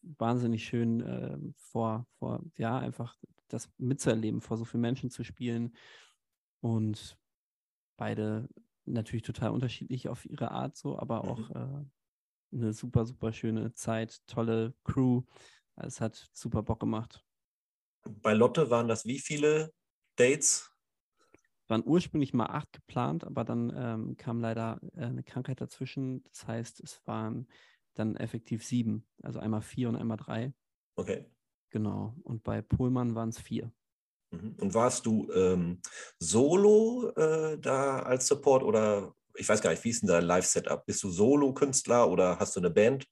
[0.01, 5.75] Wahnsinnig schön äh, vor, vor, ja, einfach das mitzuerleben, vor so vielen Menschen zu spielen.
[6.61, 7.17] Und
[7.97, 8.49] beide
[8.85, 11.89] natürlich total unterschiedlich auf ihre Art so, aber auch mhm.
[12.51, 15.23] äh, eine super, super schöne Zeit, tolle Crew.
[15.83, 17.23] Es hat super Bock gemacht.
[18.03, 19.73] Bei Lotte waren das wie viele
[20.15, 20.71] Dates?
[21.63, 26.23] Es waren ursprünglich mal acht geplant, aber dann ähm, kam leider äh, eine Krankheit dazwischen.
[26.23, 27.47] Das heißt, es waren
[27.93, 29.05] dann effektiv sieben.
[29.21, 30.53] Also einmal vier und einmal drei.
[30.95, 31.25] Okay.
[31.69, 32.15] Genau.
[32.23, 33.71] Und bei Pohlmann waren es vier.
[34.31, 34.55] Mhm.
[34.59, 35.81] Und warst du ähm,
[36.17, 40.85] solo äh, da als Support oder ich weiß gar nicht, wie ist denn dein Live-Setup?
[40.85, 43.05] Bist du Solo-Künstler oder hast du eine Band?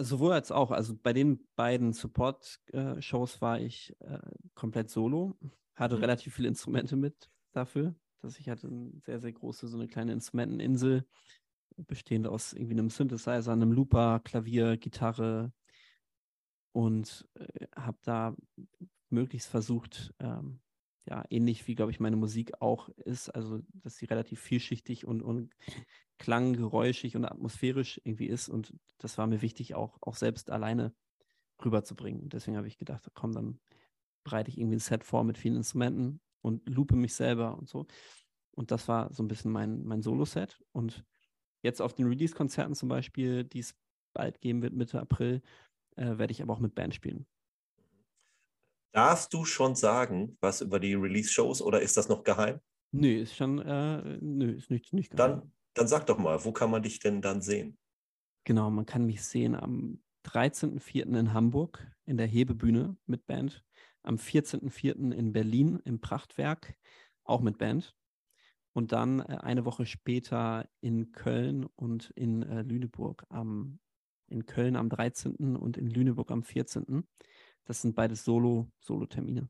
[0.00, 0.70] Sowohl als auch.
[0.70, 4.18] Also bei den beiden Support-Shows war ich äh,
[4.54, 5.36] komplett solo,
[5.74, 6.00] hatte mhm.
[6.02, 7.94] relativ viele Instrumente mit dafür.
[8.20, 11.06] dass ich hatte eine sehr, sehr große, so eine kleine Instrumenteninsel,
[11.76, 15.52] bestehend aus irgendwie einem Synthesizer, einem Looper, Klavier, Gitarre
[16.72, 18.36] und äh, habe da
[19.10, 20.60] möglichst versucht, ähm,
[21.04, 25.22] ja, ähnlich wie, glaube ich, meine Musik auch ist, also dass sie relativ vielschichtig und,
[25.22, 25.54] und
[26.18, 28.48] klanggeräuschig und atmosphärisch irgendwie ist.
[28.48, 30.94] Und das war mir wichtig, auch, auch selbst alleine
[31.64, 32.28] rüberzubringen.
[32.28, 33.60] Deswegen habe ich gedacht, komm, dann
[34.24, 37.86] bereite ich irgendwie ein Set vor mit vielen Instrumenten und loope mich selber und so.
[38.52, 40.62] Und das war so ein bisschen mein, mein Solo-Set.
[40.72, 41.04] Und
[41.62, 43.74] jetzt auf den Release-Konzerten zum Beispiel, die es
[44.12, 45.42] bald geben wird, Mitte April,
[45.96, 47.26] äh, werde ich aber auch mit Band spielen.
[48.92, 52.60] Darfst du schon sagen, was über die Release-Shows oder ist das noch geheim?
[52.92, 55.40] Nö, ist schon, äh, nö, ist nicht, nicht geheim.
[55.40, 57.78] Dann, dann sag doch mal, wo kann man dich denn dann sehen?
[58.44, 61.18] Genau, man kann mich sehen am 13.04.
[61.18, 63.64] in Hamburg in der Hebebühne mit Band,
[64.02, 65.12] am 14.04.
[65.12, 66.74] in Berlin im Prachtwerk,
[67.24, 67.94] auch mit Band.
[68.74, 73.78] Und dann äh, eine Woche später in Köln und in äh, Lüneburg am
[74.28, 75.56] in Köln am 13.
[75.56, 77.06] und in Lüneburg am 14.
[77.64, 79.48] Das sind beides Solo, Solo-Termine.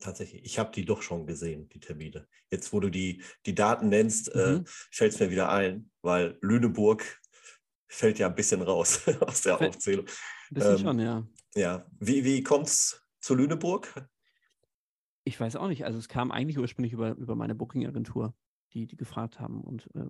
[0.00, 2.28] Tatsächlich, ich habe die doch schon gesehen, die Termine.
[2.50, 4.60] Jetzt, wo du die, die Daten nennst, äh, mhm.
[4.60, 7.04] äh, fällt es mir wieder ein, weil Lüneburg
[7.88, 10.06] fällt ja ein bisschen raus aus der Fällt, Aufzählung.
[10.06, 11.26] Ein bisschen ähm, schon, ja.
[11.54, 14.08] Ja, wie, wie kommt es zu Lüneburg?
[15.24, 15.84] Ich weiß auch nicht.
[15.84, 18.36] Also es kam eigentlich ursprünglich über, über meine Booking-Agentur,
[18.72, 20.06] die, die gefragt haben und äh,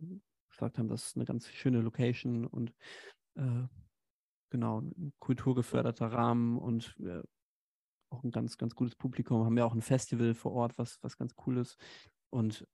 [0.51, 2.75] gesagt haben, das ist eine ganz schöne Location und
[3.37, 3.67] äh,
[4.51, 7.23] genau, ein kulturgeförderter Rahmen und äh,
[8.11, 9.45] auch ein ganz, ganz gutes Publikum.
[9.45, 11.79] Haben ja auch ein Festival vor Ort, was, was ganz cool ist.
[12.31, 12.67] Und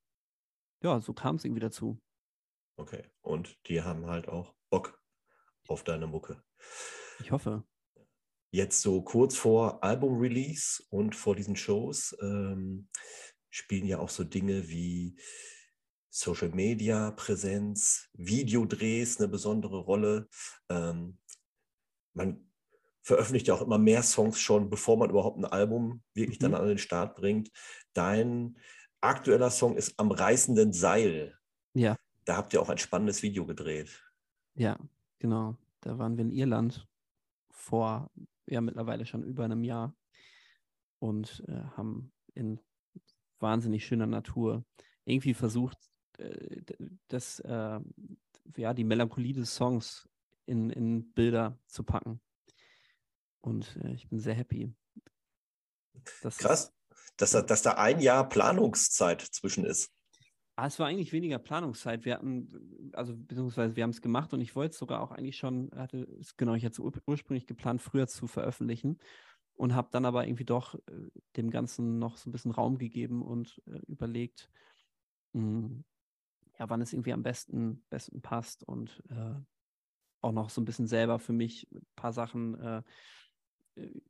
[0.82, 2.00] ja, so kam es irgendwie dazu.
[2.76, 3.10] Okay.
[3.22, 5.00] Und die haben halt auch Bock
[5.68, 6.42] auf deine Mucke.
[7.20, 7.64] Ich hoffe.
[8.50, 12.88] Jetzt so kurz vor Album-Release und vor diesen Shows ähm,
[13.50, 15.18] spielen ja auch so Dinge wie
[16.10, 20.28] Social Media Präsenz, Videodrehs eine besondere Rolle.
[20.68, 21.18] Ähm,
[22.14, 22.48] man
[23.02, 26.44] veröffentlicht ja auch immer mehr Songs schon, bevor man überhaupt ein Album wirklich mhm.
[26.44, 27.50] dann an den Start bringt.
[27.92, 28.56] Dein
[29.00, 31.36] aktueller Song ist Am reißenden Seil.
[31.74, 31.96] Ja.
[32.24, 34.02] Da habt ihr auch ein spannendes Video gedreht.
[34.54, 34.78] Ja,
[35.18, 35.56] genau.
[35.82, 36.88] Da waren wir in Irland
[37.50, 38.10] vor
[38.46, 39.94] ja mittlerweile schon über einem Jahr
[40.98, 42.60] und äh, haben in
[43.40, 44.64] wahnsinnig schöner Natur
[45.04, 45.78] irgendwie versucht,
[46.18, 46.62] äh,
[47.08, 47.80] das, äh,
[48.56, 50.08] ja, die Melancholie des Songs
[50.46, 52.20] in, in Bilder zu packen.
[53.40, 54.74] Und äh, ich bin sehr happy.
[56.22, 56.72] Das Krass,
[57.16, 59.92] dass, dass da ein Jahr Planungszeit zwischen ist.
[60.56, 62.04] Ah, es war eigentlich weniger Planungszeit.
[62.04, 65.36] Wir hatten, also beziehungsweise wir haben es gemacht und ich wollte es sogar auch eigentlich
[65.36, 69.00] schon, hatte es genau, ich hatte es ursprünglich geplant, früher zu veröffentlichen
[69.54, 73.22] und habe dann aber irgendwie doch äh, dem Ganzen noch so ein bisschen Raum gegeben
[73.22, 74.48] und äh, überlegt,
[75.32, 75.84] mh, hm,
[76.58, 79.34] ja, wann es irgendwie am besten, besten passt und äh,
[80.24, 82.82] auch noch so ein bisschen selber für mich ein paar Sachen äh,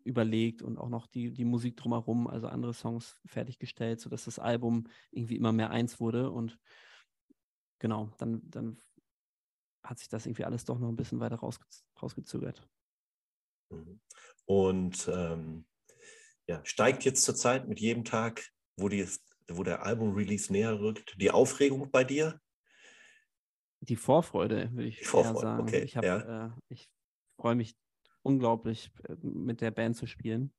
[0.05, 4.89] überlegt und auch noch die, die Musik drumherum, also andere Songs fertiggestellt, sodass das Album
[5.11, 6.31] irgendwie immer mehr eins wurde.
[6.31, 6.59] Und
[7.79, 8.79] genau, dann, dann
[9.83, 11.65] hat sich das irgendwie alles doch noch ein bisschen weiter rausge
[12.01, 12.67] rausgezögert.
[13.71, 14.01] Mhm.
[14.45, 15.67] Und ähm,
[16.47, 18.47] ja, steigt jetzt zurzeit mit jedem Tag,
[18.77, 19.07] wo, die,
[19.49, 22.41] wo der Album-Release näher rückt, die Aufregung bei dir?
[23.89, 25.63] Die Vorfreude, würde ich Vorfreude, sagen.
[25.63, 26.47] Okay, ich, ja.
[26.47, 26.89] äh, ich
[27.39, 27.75] freue mich
[28.23, 30.53] unglaublich, äh, mit der Band zu spielen.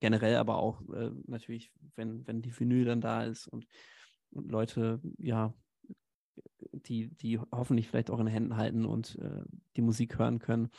[0.00, 3.66] Generell aber auch äh, natürlich, wenn, wenn die Vinyl dann da ist und,
[4.30, 5.54] und Leute, ja,
[6.72, 9.42] die, die hoffentlich vielleicht auch in den Händen halten und äh,
[9.76, 10.70] die Musik hören können.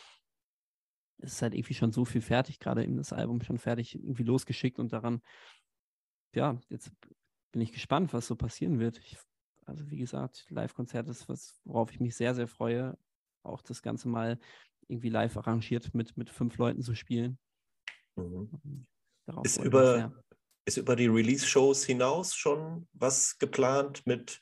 [1.20, 4.24] Es ist halt irgendwie schon so viel fertig, gerade eben das Album schon fertig, irgendwie
[4.24, 5.22] losgeschickt und daran,
[6.36, 6.92] ja, jetzt
[7.52, 8.98] bin ich gespannt, was so passieren wird.
[8.98, 9.18] Ich
[9.65, 12.97] also wie gesagt, Live-Konzert ist was, worauf ich mich sehr, sehr freue.
[13.43, 14.39] Auch das Ganze mal
[14.88, 17.38] irgendwie live arrangiert mit, mit fünf Leuten zu spielen.
[18.15, 18.86] Mhm.
[19.43, 20.13] Ist, über,
[20.65, 24.39] ist über die Release-Shows hinaus schon was geplant mit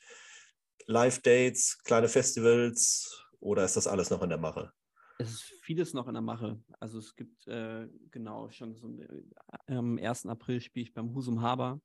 [0.86, 4.72] Live-Dates, kleine Festivals oder ist das alles noch in der Mache?
[5.18, 6.60] Es ist vieles noch in der Mache.
[6.80, 10.26] Also es gibt äh, genau schon so äh, am 1.
[10.26, 11.80] April spiele ich beim Husum Haber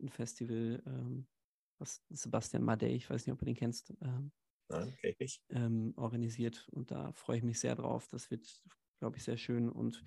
[0.00, 1.26] ein Festival ähm,
[1.78, 4.32] was Sebastian Madej, ich weiß nicht, ob du den kennst, ähm,
[4.72, 5.42] Nein, okay, ich.
[5.50, 6.66] Ähm, organisiert.
[6.72, 8.08] Und da freue ich mich sehr drauf.
[8.08, 8.62] Das wird,
[8.98, 9.68] glaube ich, sehr schön.
[9.68, 10.02] Und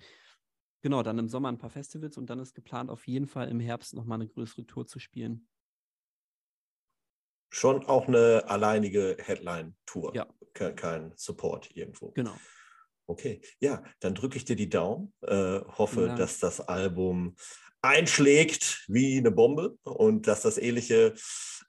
[0.82, 3.60] genau, dann im Sommer ein paar Festivals und dann ist geplant, auf jeden Fall im
[3.60, 5.48] Herbst nochmal eine größere Tour zu spielen.
[7.52, 10.14] Schon auch eine alleinige Headline-Tour.
[10.14, 10.26] Ja.
[10.52, 12.10] Kein, kein Support irgendwo.
[12.12, 12.36] Genau.
[13.08, 15.14] Okay, ja, dann drücke ich dir die Daumen.
[15.20, 17.36] Äh, hoffe, dass das Album
[17.86, 21.14] einschlägt wie eine Bombe und dass das ähnliche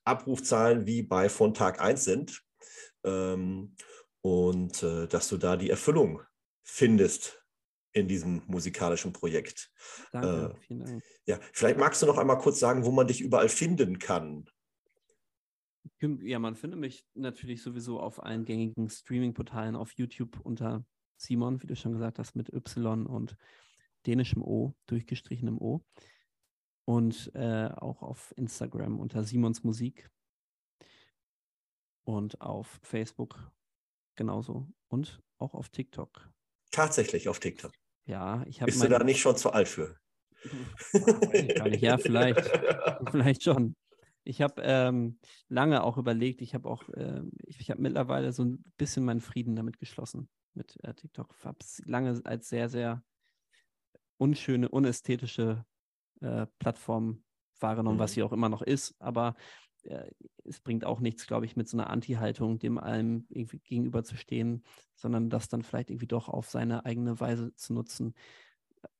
[0.04, 2.42] Abrufzahlen wie bei von Tag 1 sind.
[3.04, 3.76] Ähm,
[4.22, 6.22] und äh, dass du da die Erfüllung
[6.64, 7.42] findest
[7.94, 9.72] in diesem musikalischen Projekt.
[10.12, 11.04] Danke, äh, vielen Dank.
[11.26, 14.50] Ja, vielleicht magst du noch einmal kurz sagen, wo man dich überall finden kann.
[16.00, 21.68] Ja, man findet mich natürlich sowieso auf allen gängigen Streaming-Portalen auf YouTube unter Simon, wie
[21.68, 23.36] du schon gesagt hast, mit Y und
[24.08, 25.84] dänischem O, durchgestrichenem O.
[26.86, 30.10] Und äh, auch auf Instagram unter Simons Musik.
[32.06, 33.52] Und auf Facebook
[34.16, 34.68] genauso.
[34.88, 36.30] Und auch auf TikTok.
[36.72, 37.74] Tatsächlich auf TikTok.
[38.06, 38.72] Ja, ich habe.
[38.72, 39.98] Bist du da nicht schon zu alt für?
[41.78, 42.40] ja, vielleicht.
[43.12, 43.76] vielleicht schon.
[44.24, 48.44] Ich habe ähm, lange auch überlegt, ich habe auch, äh, ich, ich habe mittlerweile so
[48.44, 51.34] ein bisschen meinen Frieden damit geschlossen, mit äh, TikTok.
[51.38, 53.04] Ich habe es lange als sehr, sehr
[54.18, 55.66] unschöne, unästhetische
[56.22, 57.24] äh, Plattform
[57.60, 58.02] wahrgenommen, mhm.
[58.02, 58.96] was sie auch immer noch ist.
[59.00, 59.36] Aber
[59.84, 60.12] äh,
[60.44, 64.64] es bringt auch nichts, glaube ich, mit so einer Anti-Haltung dem allem irgendwie gegenüberzustehen,
[64.96, 68.14] sondern das dann vielleicht irgendwie doch auf seine eigene Weise zu nutzen,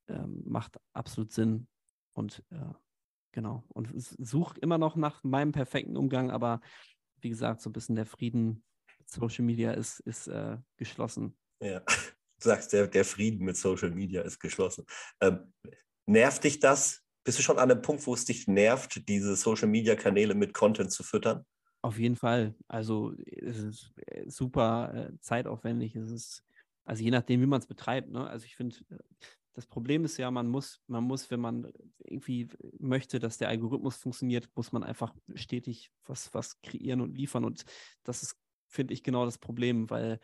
[0.08, 1.68] ähm, macht absolut Sinn.
[2.14, 2.74] Und äh,
[3.32, 3.64] genau.
[3.70, 6.62] Und suche immer noch nach meinem perfekten Umgang, aber
[7.20, 8.64] wie gesagt, so ein bisschen der Frieden
[9.06, 11.38] Social Media ist, ist äh, geschlossen.
[11.62, 11.82] Ja,
[12.40, 14.86] du sagst, der, der Frieden mit Social Media ist geschlossen.
[15.22, 15.54] Ähm,
[16.06, 20.34] nervt dich das, bist du schon an einem Punkt, wo es dich nervt, diese Social-Media-Kanäle
[20.34, 21.46] mit Content zu füttern?
[21.82, 22.56] Auf jeden Fall.
[22.70, 25.96] Also es ist äh, super äh, zeitaufwendig.
[25.96, 26.44] Es ist,
[26.86, 28.10] also je nachdem, wie man es betreibt.
[28.10, 28.26] Ne?
[28.26, 28.78] Also ich finde,
[29.54, 31.70] das Problem ist ja, man muss, man muss, wenn man
[32.06, 32.48] irgendwie
[32.80, 37.44] möchte, dass der Algorithmus funktioniert, muss man einfach stetig was, was kreieren und liefern.
[37.44, 37.66] Und
[38.04, 40.20] das ist, finde ich, genau das Problem, weil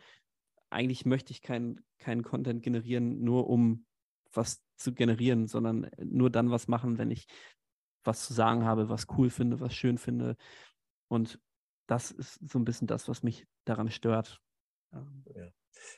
[0.74, 3.86] eigentlich möchte ich keinen kein Content generieren, nur um
[4.32, 7.26] was zu generieren, sondern nur dann was machen, wenn ich
[8.02, 10.36] was zu sagen habe, was cool finde, was schön finde.
[11.08, 11.40] Und
[11.86, 14.40] das ist so ein bisschen das, was mich daran stört.
[14.92, 15.48] Ja.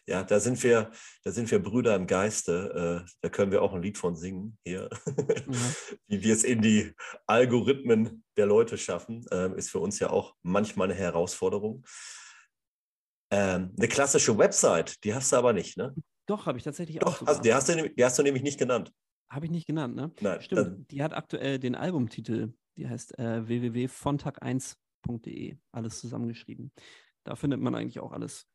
[0.07, 0.91] Ja, da sind wir,
[1.23, 3.05] da sind wir Brüder im Geiste.
[3.07, 4.89] Äh, da können wir auch ein Lied von singen hier.
[4.91, 4.99] Ja.
[6.07, 6.93] Wie wir es in die
[7.27, 11.85] Algorithmen der Leute schaffen, äh, ist für uns ja auch manchmal eine Herausforderung.
[13.31, 15.95] Ähm, eine klassische Website, die hast du aber nicht, ne?
[16.27, 17.27] Doch, habe ich tatsächlich Doch, auch.
[17.27, 18.93] Also, die, hast du, die hast du nämlich nicht genannt.
[19.29, 20.13] Habe ich nicht genannt, ne?
[20.21, 20.41] Nein.
[20.41, 20.91] Stimmt.
[20.91, 25.57] Die hat aktuell den Albumtitel, die heißt äh, www.fontag1.de.
[25.73, 26.73] Alles zusammengeschrieben.
[27.25, 28.47] Da findet man eigentlich auch alles.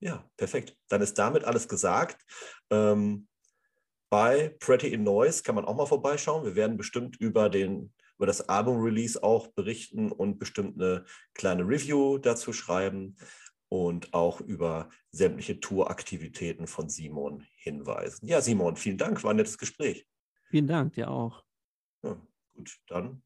[0.00, 0.76] Ja, perfekt.
[0.88, 2.24] Dann ist damit alles gesagt.
[2.70, 3.28] Ähm,
[4.10, 6.44] bei Pretty in Noise kann man auch mal vorbeischauen.
[6.44, 12.18] Wir werden bestimmt über den über das Album-Release auch berichten und bestimmt eine kleine Review
[12.18, 13.16] dazu schreiben
[13.70, 18.26] und auch über sämtliche Touraktivitäten von Simon hinweisen.
[18.26, 20.06] Ja, Simon, vielen Dank, war ein nettes Gespräch.
[20.48, 21.44] Vielen Dank, dir auch.
[22.02, 22.20] Ja,
[22.54, 23.22] gut, dann.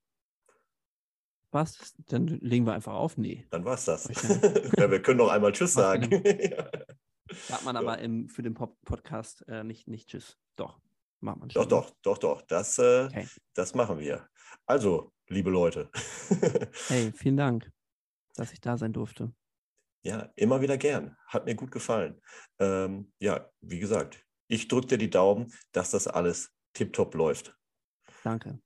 [1.50, 1.94] Was?
[2.06, 3.16] Dann legen wir einfach auf?
[3.16, 3.46] Nee.
[3.50, 4.04] Dann war es das.
[4.76, 6.10] ja, wir können noch einmal Tschüss sagen.
[7.30, 10.36] Sagt man aber im, für den Pop Podcast äh, nicht, nicht Tschüss.
[10.56, 10.78] Doch,
[11.20, 11.62] macht man schon.
[11.62, 12.42] Doch, doch, doch, doch.
[12.42, 13.26] Das, äh, okay.
[13.54, 14.28] das machen wir.
[14.66, 15.90] Also, liebe Leute.
[16.88, 17.72] hey, vielen Dank,
[18.34, 19.32] dass ich da sein durfte.
[20.04, 21.16] Ja, immer wieder gern.
[21.28, 22.20] Hat mir gut gefallen.
[22.58, 27.56] Ähm, ja, wie gesagt, ich drücke dir die Daumen, dass das alles tiptop läuft.
[28.22, 28.58] Danke.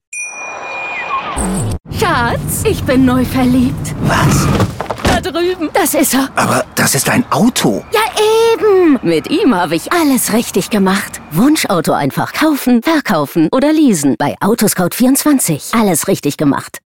[1.92, 3.94] Schatz, ich bin neu verliebt.
[4.00, 4.48] Was?
[5.04, 5.70] Da drüben.
[5.72, 6.28] Das ist er.
[6.34, 7.84] Aber das ist ein Auto.
[7.92, 8.00] Ja,
[8.52, 8.98] eben.
[9.02, 11.20] Mit ihm habe ich alles richtig gemacht.
[11.30, 14.16] Wunschauto einfach kaufen, verkaufen oder leasen.
[14.18, 15.80] Bei Autoscout24.
[15.80, 16.76] Alles richtig gemacht.